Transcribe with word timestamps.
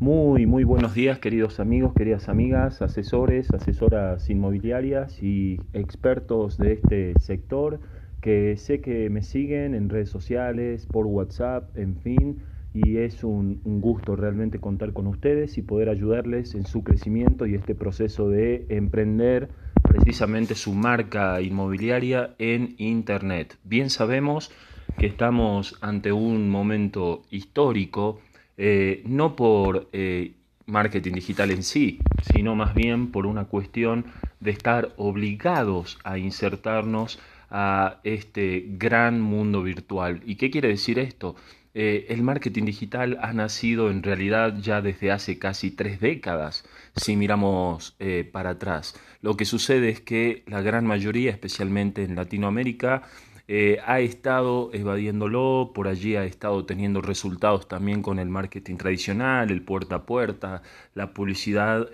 Muy, 0.00 0.46
muy 0.46 0.64
buenos 0.64 0.94
días, 0.94 1.18
queridos 1.18 1.60
amigos, 1.60 1.92
queridas 1.92 2.30
amigas, 2.30 2.80
asesores, 2.80 3.52
asesoras 3.52 4.30
inmobiliarias 4.30 5.22
y 5.22 5.60
expertos 5.74 6.56
de 6.56 6.72
este 6.72 7.20
sector 7.20 7.80
que 8.22 8.56
sé 8.56 8.80
que 8.80 9.10
me 9.10 9.22
siguen 9.22 9.74
en 9.74 9.90
redes 9.90 10.08
sociales, 10.08 10.86
por 10.86 11.04
WhatsApp, 11.04 11.76
en 11.76 11.96
fin, 11.96 12.38
y 12.72 12.96
es 12.96 13.24
un, 13.24 13.60
gusto 13.62 14.16
realmente 14.16 14.58
contar 14.58 14.94
con 14.94 15.06
ustedes 15.06 15.58
y 15.58 15.62
poder 15.62 15.90
ayudarles 15.90 16.54
en 16.54 16.64
su 16.64 16.82
crecimiento 16.82 17.44
y 17.44 17.54
este 17.54 17.74
proceso 17.74 18.30
de 18.30 18.64
emprender 18.70 19.50
precisamente 19.82 20.54
su 20.54 20.72
marca 20.72 21.42
inmobiliaria 21.42 22.30
en 22.38 22.74
Internet. 22.78 23.58
Bien 23.64 23.90
sabemos 23.90 24.50
que 24.96 25.04
estamos 25.04 25.76
ante 25.82 26.10
un 26.10 26.48
momento 26.48 27.24
histórico, 27.30 28.18
eh, 28.62 29.02
no 29.06 29.36
por 29.36 29.88
eh, 29.94 30.34
marketing 30.66 31.14
digital 31.14 31.50
en 31.50 31.62
sí, 31.62 31.98
sino 32.30 32.54
más 32.54 32.74
bien 32.74 33.10
por 33.10 33.24
una 33.24 33.46
cuestión 33.46 34.04
de 34.40 34.50
estar 34.50 34.92
obligados 34.98 35.98
a 36.04 36.18
insertarnos 36.18 37.18
a 37.48 38.00
este 38.04 38.66
gran 38.72 39.18
mundo 39.22 39.62
virtual. 39.62 40.20
¿Y 40.26 40.34
qué 40.34 40.50
quiere 40.50 40.68
decir 40.68 40.98
esto? 40.98 41.36
Eh, 41.72 42.04
el 42.10 42.22
marketing 42.22 42.64
digital 42.66 43.18
ha 43.22 43.32
nacido 43.32 43.90
en 43.90 44.02
realidad 44.02 44.54
ya 44.60 44.82
desde 44.82 45.10
hace 45.10 45.38
casi 45.38 45.70
tres 45.70 45.98
décadas, 45.98 46.64
si 46.96 47.16
miramos 47.16 47.96
para 48.30 48.50
atrás. 48.50 48.94
Lo 49.22 49.38
que 49.38 49.46
sucede 49.46 49.88
es 49.88 50.02
que 50.02 50.42
la 50.46 50.60
gran 50.60 50.84
mayoría, 50.84 51.30
especialmente 51.30 52.04
en 52.04 52.14
Latinoamérica, 52.14 53.04
eh, 53.52 53.80
ha 53.84 53.98
estado 53.98 54.70
evadiéndolo, 54.72 55.72
por 55.74 55.88
allí 55.88 56.14
ha 56.14 56.24
estado 56.24 56.64
teniendo 56.66 57.00
resultados 57.00 57.66
también 57.66 58.00
con 58.00 58.20
el 58.20 58.28
marketing 58.28 58.76
tradicional, 58.76 59.50
el 59.50 59.62
puerta 59.62 59.96
a 59.96 60.06
puerta, 60.06 60.62
la 60.94 61.12
publicidad 61.12 61.88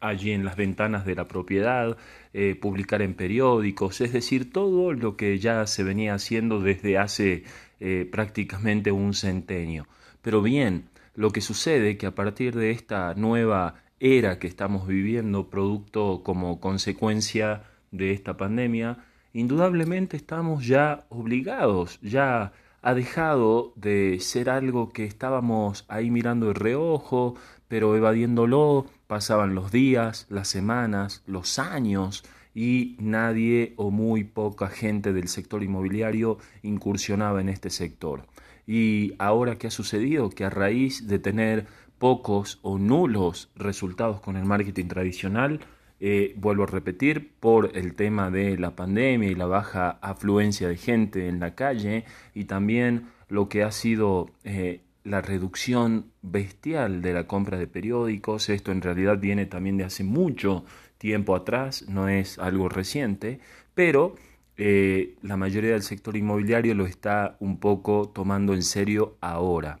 allí 0.00 0.30
en 0.30 0.46
las 0.46 0.56
ventanas 0.56 1.04
de 1.04 1.14
la 1.14 1.28
propiedad, 1.28 1.98
eh, 2.32 2.56
publicar 2.58 3.02
en 3.02 3.12
periódicos, 3.12 4.00
es 4.00 4.14
decir, 4.14 4.50
todo 4.50 4.94
lo 4.94 5.18
que 5.18 5.38
ya 5.38 5.66
se 5.66 5.84
venía 5.84 6.14
haciendo 6.14 6.58
desde 6.58 6.96
hace 6.96 7.44
eh, 7.80 8.08
prácticamente 8.10 8.90
un 8.90 9.12
centenio. 9.12 9.86
Pero 10.22 10.40
bien, 10.40 10.88
lo 11.14 11.32
que 11.32 11.42
sucede 11.42 11.98
que 11.98 12.06
a 12.06 12.14
partir 12.14 12.56
de 12.56 12.70
esta 12.70 13.12
nueva 13.12 13.74
era 14.00 14.38
que 14.38 14.46
estamos 14.46 14.88
viviendo, 14.88 15.50
producto 15.50 16.22
como 16.24 16.60
consecuencia 16.60 17.64
de 17.90 18.12
esta 18.12 18.38
pandemia, 18.38 19.04
indudablemente 19.32 20.16
estamos 20.16 20.66
ya 20.66 21.04
obligados, 21.08 21.98
ya 22.00 22.52
ha 22.82 22.94
dejado 22.94 23.72
de 23.76 24.18
ser 24.20 24.50
algo 24.50 24.90
que 24.90 25.04
estábamos 25.04 25.84
ahí 25.88 26.10
mirando 26.10 26.46
de 26.48 26.54
reojo, 26.54 27.34
pero 27.68 27.96
evadiéndolo, 27.96 28.86
pasaban 29.06 29.54
los 29.54 29.72
días, 29.72 30.26
las 30.30 30.48
semanas, 30.48 31.22
los 31.26 31.58
años, 31.58 32.24
y 32.54 32.96
nadie 32.98 33.74
o 33.76 33.90
muy 33.90 34.24
poca 34.24 34.68
gente 34.68 35.12
del 35.12 35.28
sector 35.28 35.62
inmobiliario 35.62 36.38
incursionaba 36.62 37.40
en 37.40 37.48
este 37.48 37.70
sector. 37.70 38.24
Y 38.66 39.14
ahora 39.18 39.56
qué 39.56 39.68
ha 39.68 39.70
sucedido? 39.70 40.30
Que 40.30 40.44
a 40.44 40.50
raíz 40.50 41.06
de 41.06 41.18
tener 41.18 41.66
pocos 41.98 42.58
o 42.62 42.78
nulos 42.78 43.50
resultados 43.54 44.20
con 44.20 44.36
el 44.36 44.44
marketing 44.44 44.86
tradicional, 44.86 45.60
eh, 46.00 46.34
vuelvo 46.36 46.62
a 46.64 46.66
repetir, 46.66 47.32
por 47.40 47.76
el 47.76 47.94
tema 47.94 48.30
de 48.30 48.56
la 48.56 48.76
pandemia 48.76 49.30
y 49.30 49.34
la 49.34 49.46
baja 49.46 49.98
afluencia 50.00 50.68
de 50.68 50.76
gente 50.76 51.28
en 51.28 51.40
la 51.40 51.54
calle 51.54 52.04
y 52.34 52.44
también 52.44 53.08
lo 53.28 53.48
que 53.48 53.64
ha 53.64 53.72
sido 53.72 54.30
eh, 54.44 54.80
la 55.04 55.20
reducción 55.20 56.12
bestial 56.22 57.02
de 57.02 57.14
la 57.14 57.26
compra 57.26 57.58
de 57.58 57.66
periódicos. 57.66 58.48
Esto 58.48 58.72
en 58.72 58.82
realidad 58.82 59.18
viene 59.18 59.46
también 59.46 59.76
de 59.76 59.84
hace 59.84 60.04
mucho 60.04 60.64
tiempo 60.98 61.34
atrás, 61.34 61.84
no 61.88 62.08
es 62.08 62.38
algo 62.38 62.68
reciente, 62.68 63.40
pero 63.74 64.14
eh, 64.56 65.16
la 65.22 65.36
mayoría 65.36 65.72
del 65.72 65.82
sector 65.82 66.16
inmobiliario 66.16 66.74
lo 66.74 66.86
está 66.86 67.36
un 67.40 67.58
poco 67.58 68.10
tomando 68.12 68.54
en 68.54 68.62
serio 68.62 69.16
ahora, 69.20 69.80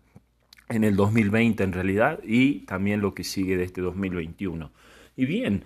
en 0.68 0.84
el 0.84 0.96
2020 0.96 1.64
en 1.64 1.72
realidad, 1.72 2.20
y 2.24 2.60
también 2.60 3.00
lo 3.00 3.14
que 3.14 3.24
sigue 3.24 3.56
de 3.56 3.64
este 3.64 3.80
2021. 3.80 4.70
Y 5.16 5.26
bien, 5.26 5.64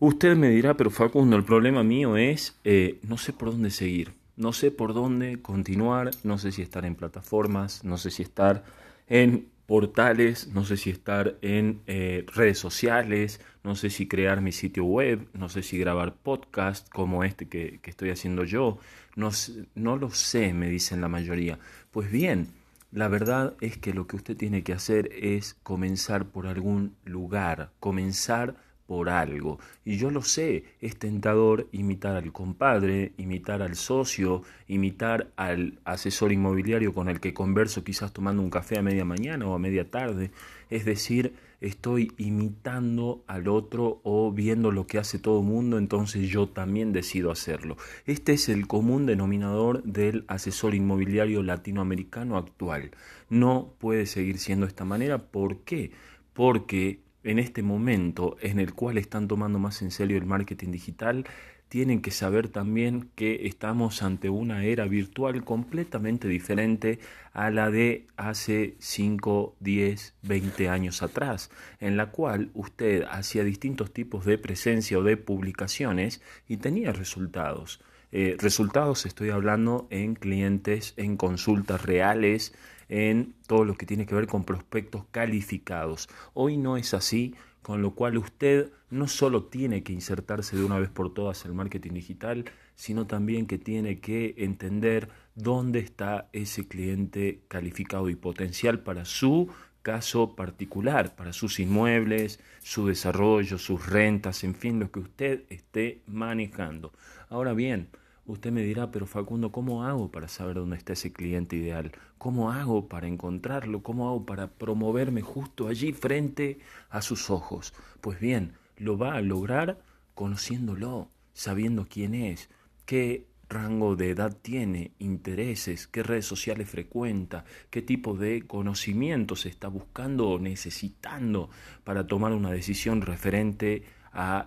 Usted 0.00 0.36
me 0.36 0.48
dirá, 0.50 0.76
pero 0.76 0.90
Facundo, 0.90 1.36
el 1.36 1.42
problema 1.44 1.82
mío 1.82 2.16
es, 2.16 2.56
eh, 2.62 3.00
no 3.02 3.18
sé 3.18 3.32
por 3.32 3.50
dónde 3.50 3.70
seguir, 3.70 4.12
no 4.36 4.52
sé 4.52 4.70
por 4.70 4.94
dónde 4.94 5.42
continuar, 5.42 6.12
no 6.22 6.38
sé 6.38 6.52
si 6.52 6.62
estar 6.62 6.84
en 6.84 6.94
plataformas, 6.94 7.82
no 7.82 7.98
sé 7.98 8.12
si 8.12 8.22
estar 8.22 8.62
en 9.08 9.48
portales, 9.66 10.48
no 10.54 10.64
sé 10.64 10.76
si 10.76 10.90
estar 10.90 11.36
en 11.42 11.82
eh, 11.88 12.24
redes 12.32 12.60
sociales, 12.60 13.40
no 13.64 13.74
sé 13.74 13.90
si 13.90 14.06
crear 14.06 14.40
mi 14.40 14.52
sitio 14.52 14.84
web, 14.84 15.28
no 15.34 15.48
sé 15.48 15.64
si 15.64 15.76
grabar 15.78 16.14
podcast 16.14 16.88
como 16.90 17.24
este 17.24 17.48
que, 17.48 17.80
que 17.82 17.90
estoy 17.90 18.10
haciendo 18.10 18.44
yo, 18.44 18.78
no, 19.16 19.30
no 19.74 19.96
lo 19.96 20.10
sé, 20.10 20.54
me 20.54 20.70
dicen 20.70 21.00
la 21.00 21.08
mayoría. 21.08 21.58
Pues 21.90 22.08
bien, 22.08 22.52
la 22.92 23.08
verdad 23.08 23.56
es 23.60 23.76
que 23.78 23.92
lo 23.92 24.06
que 24.06 24.14
usted 24.14 24.36
tiene 24.36 24.62
que 24.62 24.74
hacer 24.74 25.10
es 25.12 25.54
comenzar 25.64 26.26
por 26.26 26.46
algún 26.46 26.94
lugar, 27.04 27.72
comenzar 27.80 28.67
por 28.88 29.10
algo. 29.10 29.58
Y 29.84 29.98
yo 29.98 30.10
lo 30.10 30.22
sé, 30.22 30.64
es 30.80 30.98
tentador 30.98 31.68
imitar 31.72 32.16
al 32.16 32.32
compadre, 32.32 33.12
imitar 33.18 33.60
al 33.60 33.76
socio, 33.76 34.42
imitar 34.66 35.30
al 35.36 35.78
asesor 35.84 36.32
inmobiliario 36.32 36.94
con 36.94 37.10
el 37.10 37.20
que 37.20 37.34
converso 37.34 37.84
quizás 37.84 38.14
tomando 38.14 38.42
un 38.42 38.48
café 38.48 38.78
a 38.78 38.82
media 38.82 39.04
mañana 39.04 39.46
o 39.46 39.52
a 39.54 39.58
media 39.58 39.90
tarde. 39.90 40.30
Es 40.70 40.86
decir, 40.86 41.34
estoy 41.60 42.12
imitando 42.16 43.24
al 43.26 43.48
otro 43.48 44.00
o 44.04 44.32
viendo 44.32 44.70
lo 44.72 44.86
que 44.86 44.96
hace 44.96 45.18
todo 45.18 45.40
el 45.40 45.46
mundo, 45.46 45.76
entonces 45.76 46.26
yo 46.30 46.48
también 46.48 46.94
decido 46.94 47.30
hacerlo. 47.30 47.76
Este 48.06 48.32
es 48.32 48.48
el 48.48 48.66
común 48.66 49.04
denominador 49.04 49.82
del 49.82 50.24
asesor 50.28 50.74
inmobiliario 50.74 51.42
latinoamericano 51.42 52.38
actual. 52.38 52.92
No 53.28 53.74
puede 53.76 54.06
seguir 54.06 54.38
siendo 54.38 54.64
de 54.64 54.70
esta 54.70 54.86
manera. 54.86 55.18
¿Por 55.18 55.58
qué? 55.58 55.90
Porque 56.32 57.00
en 57.24 57.38
este 57.38 57.62
momento 57.62 58.36
en 58.40 58.58
el 58.58 58.74
cual 58.74 58.98
están 58.98 59.28
tomando 59.28 59.58
más 59.58 59.82
en 59.82 59.90
serio 59.90 60.16
el 60.16 60.26
marketing 60.26 60.70
digital, 60.70 61.24
tienen 61.68 62.00
que 62.00 62.10
saber 62.10 62.48
también 62.48 63.10
que 63.14 63.46
estamos 63.46 64.02
ante 64.02 64.30
una 64.30 64.64
era 64.64 64.86
virtual 64.86 65.44
completamente 65.44 66.26
diferente 66.26 66.98
a 67.32 67.50
la 67.50 67.70
de 67.70 68.06
hace 68.16 68.76
5, 68.78 69.56
10, 69.60 70.14
20 70.22 70.68
años 70.68 71.02
atrás, 71.02 71.50
en 71.78 71.96
la 71.96 72.10
cual 72.10 72.50
usted 72.54 73.04
hacía 73.10 73.44
distintos 73.44 73.92
tipos 73.92 74.24
de 74.24 74.38
presencia 74.38 74.98
o 74.98 75.02
de 75.02 75.16
publicaciones 75.16 76.22
y 76.48 76.56
tenía 76.56 76.92
resultados. 76.92 77.80
Eh, 78.10 78.36
resultados 78.38 79.04
estoy 79.04 79.28
hablando 79.28 79.86
en 79.90 80.14
clientes, 80.14 80.94
en 80.96 81.18
consultas 81.18 81.84
reales, 81.84 82.54
en 82.88 83.34
todo 83.46 83.64
lo 83.64 83.74
que 83.74 83.86
tiene 83.86 84.06
que 84.06 84.14
ver 84.14 84.26
con 84.26 84.44
prospectos 84.44 85.04
calificados. 85.10 86.08
Hoy 86.34 86.56
no 86.56 86.76
es 86.76 86.94
así, 86.94 87.34
con 87.62 87.82
lo 87.82 87.94
cual 87.94 88.16
usted 88.16 88.72
no 88.90 89.08
solo 89.08 89.44
tiene 89.44 89.82
que 89.82 89.92
insertarse 89.92 90.56
de 90.56 90.64
una 90.64 90.78
vez 90.78 90.88
por 90.88 91.12
todas 91.12 91.44
el 91.44 91.52
marketing 91.52 91.92
digital, 91.92 92.44
sino 92.74 93.06
también 93.06 93.46
que 93.46 93.58
tiene 93.58 94.00
que 94.00 94.34
entender 94.38 95.08
dónde 95.34 95.80
está 95.80 96.28
ese 96.32 96.66
cliente 96.66 97.40
calificado 97.48 98.08
y 98.08 98.16
potencial 98.16 98.80
para 98.80 99.04
su 99.04 99.50
caso 99.82 100.34
particular, 100.34 101.14
para 101.16 101.32
sus 101.32 101.60
inmuebles, 101.60 102.40
su 102.62 102.86
desarrollo, 102.86 103.58
sus 103.58 103.86
rentas, 103.86 104.44
en 104.44 104.54
fin, 104.54 104.78
lo 104.78 104.90
que 104.90 105.00
usted 105.00 105.44
esté 105.48 106.02
manejando. 106.06 106.92
Ahora 107.28 107.52
bien, 107.52 107.88
Usted 108.28 108.52
me 108.52 108.62
dirá, 108.62 108.90
pero 108.90 109.06
Facundo, 109.06 109.50
¿cómo 109.50 109.84
hago 109.84 110.10
para 110.10 110.28
saber 110.28 110.56
dónde 110.56 110.76
está 110.76 110.92
ese 110.92 111.14
cliente 111.14 111.56
ideal? 111.56 111.92
¿Cómo 112.18 112.52
hago 112.52 112.86
para 112.86 113.08
encontrarlo? 113.08 113.82
¿Cómo 113.82 114.06
hago 114.06 114.26
para 114.26 114.48
promoverme 114.48 115.22
justo 115.22 115.66
allí 115.66 115.94
frente 115.94 116.58
a 116.90 117.00
sus 117.00 117.30
ojos? 117.30 117.72
Pues 118.02 118.20
bien, 118.20 118.52
lo 118.76 118.98
va 118.98 119.14
a 119.14 119.22
lograr 119.22 119.80
conociéndolo, 120.14 121.08
sabiendo 121.32 121.86
quién 121.88 122.14
es, 122.14 122.50
qué 122.84 123.26
rango 123.48 123.96
de 123.96 124.10
edad 124.10 124.36
tiene, 124.42 124.92
intereses, 124.98 125.86
qué 125.86 126.02
redes 126.02 126.26
sociales 126.26 126.68
frecuenta, 126.68 127.46
qué 127.70 127.80
tipo 127.80 128.14
de 128.14 128.46
conocimientos 128.46 129.46
está 129.46 129.68
buscando 129.68 130.28
o 130.28 130.38
necesitando 130.38 131.48
para 131.82 132.06
tomar 132.06 132.32
una 132.32 132.50
decisión 132.50 133.00
referente 133.00 133.84
a 133.84 133.97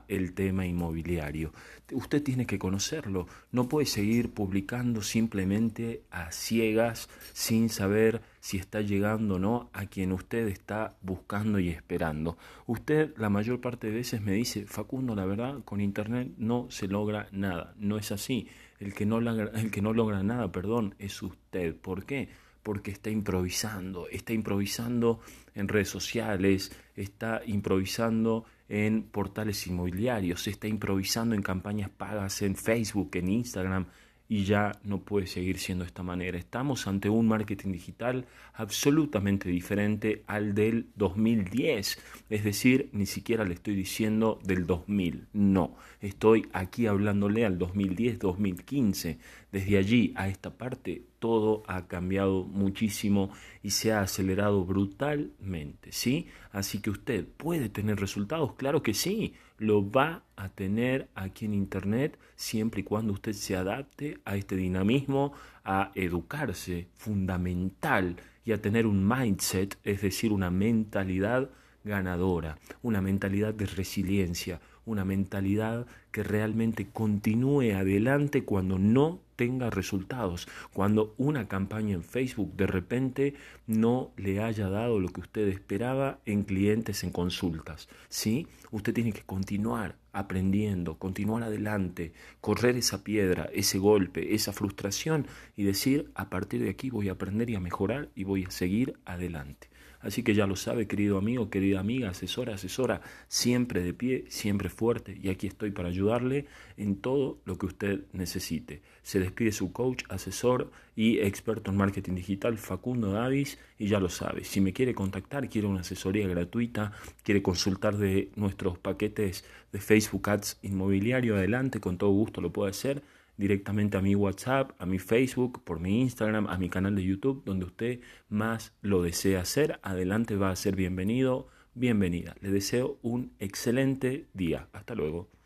el 0.07 0.33
tema 0.33 0.65
inmobiliario. 0.65 1.53
Usted 1.91 2.23
tiene 2.23 2.45
que 2.45 2.59
conocerlo, 2.59 3.27
no 3.51 3.67
puede 3.67 3.85
seguir 3.85 4.33
publicando 4.33 5.01
simplemente 5.01 6.03
a 6.09 6.31
ciegas 6.31 7.09
sin 7.33 7.69
saber 7.69 8.21
si 8.39 8.57
está 8.57 8.81
llegando 8.81 9.35
o 9.35 9.39
no 9.39 9.69
a 9.73 9.85
quien 9.85 10.11
usted 10.11 10.47
está 10.47 10.95
buscando 11.01 11.59
y 11.59 11.69
esperando. 11.69 12.37
Usted 12.65 13.13
la 13.17 13.29
mayor 13.29 13.61
parte 13.61 13.87
de 13.87 13.93
veces 13.93 14.21
me 14.21 14.33
dice, 14.33 14.65
Facundo, 14.65 15.15
la 15.15 15.25
verdad, 15.25 15.63
con 15.63 15.81
Internet 15.81 16.31
no 16.37 16.67
se 16.69 16.87
logra 16.87 17.27
nada. 17.31 17.73
No 17.77 17.97
es 17.97 18.11
así. 18.11 18.47
El 18.79 18.93
que 18.93 19.05
no, 19.05 19.19
logra, 19.21 19.51
el 19.59 19.69
que 19.69 19.81
no 19.81 19.93
logra 19.93 20.23
nada, 20.23 20.51
perdón, 20.51 20.95
es 20.97 21.21
usted. 21.21 21.75
¿Por 21.75 22.05
qué? 22.05 22.29
Porque 22.63 22.91
está 22.91 23.09
improvisando, 23.09 24.07
está 24.09 24.33
improvisando 24.33 25.19
en 25.55 25.67
redes 25.67 25.89
sociales, 25.89 26.71
está 26.95 27.41
improvisando 27.45 28.45
en 28.69 29.03
portales 29.03 29.67
inmobiliarios, 29.67 30.47
está 30.47 30.67
improvisando 30.67 31.35
en 31.35 31.41
campañas 31.41 31.89
pagas 31.89 32.41
en 32.41 32.55
Facebook, 32.55 33.11
en 33.13 33.29
Instagram, 33.29 33.87
y 34.31 34.45
ya 34.45 34.71
no 34.85 35.01
puede 35.01 35.27
seguir 35.27 35.59
siendo 35.59 35.83
de 35.83 35.89
esta 35.89 36.03
manera. 36.03 36.37
Estamos 36.37 36.87
ante 36.87 37.09
un 37.09 37.27
marketing 37.27 37.73
digital 37.73 38.25
absolutamente 38.53 39.49
diferente 39.49 40.23
al 40.25 40.55
del 40.55 40.87
2010, 40.95 41.99
es 42.29 42.43
decir, 42.45 42.89
ni 42.93 43.07
siquiera 43.07 43.43
le 43.43 43.55
estoy 43.55 43.75
diciendo 43.75 44.39
del 44.45 44.65
2000, 44.65 45.27
no, 45.33 45.75
estoy 45.99 46.47
aquí 46.53 46.87
hablándole 46.87 47.45
al 47.45 47.59
2010-2015. 47.59 49.17
Desde 49.51 49.77
allí 49.77 50.13
a 50.15 50.29
esta 50.29 50.57
parte 50.57 51.03
todo 51.19 51.63
ha 51.67 51.87
cambiado 51.87 52.45
muchísimo 52.45 53.31
y 53.61 53.71
se 53.71 53.91
ha 53.91 53.99
acelerado 53.99 54.63
brutalmente, 54.63 55.91
¿sí? 55.91 56.27
Así 56.51 56.79
que 56.79 56.89
usted 56.89 57.25
puede 57.25 57.69
tener 57.69 57.99
resultados, 57.99 58.53
claro 58.55 58.83
que 58.83 58.93
sí, 58.93 59.33
lo 59.57 59.89
va 59.89 60.23
a 60.35 60.49
tener 60.49 61.07
aquí 61.15 61.45
en 61.45 61.53
Internet 61.53 62.17
siempre 62.35 62.81
y 62.81 62.83
cuando 62.83 63.13
usted 63.13 63.33
se 63.33 63.55
adapte 63.55 64.19
a 64.25 64.35
este 64.35 64.55
dinamismo, 64.55 65.33
a 65.63 65.91
educarse, 65.95 66.87
fundamental, 66.95 68.17
y 68.45 68.51
a 68.51 68.61
tener 68.61 68.87
un 68.87 69.07
mindset, 69.07 69.77
es 69.83 70.01
decir, 70.01 70.31
una 70.31 70.49
mentalidad 70.49 71.49
ganadora, 71.83 72.57
una 72.81 73.01
mentalidad 73.01 73.53
de 73.53 73.65
resiliencia, 73.65 74.59
una 74.85 75.05
mentalidad 75.05 75.85
que 76.11 76.23
realmente 76.23 76.87
continúe 76.91 77.73
adelante 77.75 78.43
cuando 78.43 78.79
no 78.79 79.19
tenga 79.41 79.71
resultados, 79.71 80.47
cuando 80.71 81.15
una 81.17 81.47
campaña 81.47 81.95
en 81.95 82.03
Facebook 82.03 82.55
de 82.55 82.67
repente 82.67 83.33
no 83.65 84.11
le 84.15 84.39
haya 84.39 84.69
dado 84.69 84.99
lo 84.99 85.07
que 85.09 85.21
usted 85.21 85.47
esperaba 85.47 86.19
en 86.27 86.43
clientes 86.43 87.03
en 87.03 87.09
consultas. 87.09 87.89
¿sí? 88.07 88.45
Usted 88.69 88.93
tiene 88.93 89.13
que 89.13 89.23
continuar 89.23 89.95
aprendiendo, 90.13 90.99
continuar 90.99 91.41
adelante, 91.41 92.13
correr 92.39 92.75
esa 92.75 93.03
piedra, 93.03 93.49
ese 93.51 93.79
golpe, 93.79 94.35
esa 94.35 94.53
frustración 94.53 95.25
y 95.57 95.63
decir, 95.63 96.11
a 96.13 96.29
partir 96.29 96.61
de 96.61 96.69
aquí 96.69 96.91
voy 96.91 97.09
a 97.09 97.13
aprender 97.13 97.49
y 97.49 97.55
a 97.55 97.59
mejorar 97.59 98.09
y 98.13 98.25
voy 98.25 98.43
a 98.43 98.51
seguir 98.51 98.99
adelante. 99.05 99.71
Así 100.01 100.23
que 100.23 100.33
ya 100.33 100.47
lo 100.47 100.55
sabe, 100.55 100.87
querido 100.87 101.17
amigo, 101.17 101.49
querida 101.49 101.79
amiga, 101.79 102.09
asesora, 102.09 102.55
asesora, 102.55 103.01
siempre 103.27 103.83
de 103.83 103.93
pie, 103.93 104.25
siempre 104.29 104.69
fuerte 104.69 105.17
y 105.21 105.29
aquí 105.29 105.47
estoy 105.47 105.71
para 105.71 105.89
ayudarle 105.89 106.47
en 106.77 106.95
todo 106.95 107.39
lo 107.45 107.57
que 107.57 107.67
usted 107.67 108.05
necesite. 108.11 108.81
Se 109.03 109.19
despide 109.31 109.51
su 109.51 109.71
coach, 109.71 110.03
asesor 110.09 110.71
y 110.95 111.19
experto 111.19 111.71
en 111.71 111.77
marketing 111.77 112.15
digital, 112.15 112.57
Facundo 112.57 113.13
Davis, 113.13 113.57
y 113.79 113.87
ya 113.87 113.99
lo 113.99 114.09
sabe, 114.09 114.43
si 114.43 114.59
me 114.59 114.73
quiere 114.73 114.93
contactar, 114.93 115.49
quiere 115.49 115.67
una 115.67 115.81
asesoría 115.81 116.27
gratuita, 116.27 116.91
quiere 117.23 117.41
consultar 117.41 117.97
de 117.97 118.31
nuestros 118.35 118.77
paquetes 118.77 119.45
de 119.71 119.79
Facebook 119.79 120.29
Ads 120.29 120.59
inmobiliario, 120.61 121.35
adelante, 121.35 121.79
con 121.79 121.97
todo 121.97 122.11
gusto 122.11 122.41
lo 122.41 122.51
puede 122.51 122.71
hacer 122.71 123.01
directamente 123.37 123.97
a 123.97 124.01
mi 124.01 124.13
WhatsApp, 124.13 124.71
a 124.77 124.85
mi 124.85 124.99
Facebook, 124.99 125.63
por 125.63 125.79
mi 125.79 126.01
Instagram, 126.01 126.47
a 126.47 126.57
mi 126.57 126.69
canal 126.69 126.95
de 126.95 127.03
YouTube, 127.03 127.43
donde 127.45 127.65
usted 127.65 127.99
más 128.29 128.73
lo 128.81 129.01
desea 129.01 129.41
hacer. 129.41 129.79
Adelante 129.81 130.35
va 130.35 130.51
a 130.51 130.55
ser 130.55 130.75
bienvenido, 130.75 131.47
bienvenida. 131.73 132.35
Le 132.41 132.51
deseo 132.51 132.99
un 133.01 133.31
excelente 133.39 134.27
día. 134.33 134.67
Hasta 134.73 134.93
luego. 134.93 135.40